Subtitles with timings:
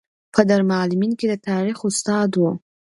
[0.33, 2.41] په دارالمعلمین کې د تاریخ استاد و.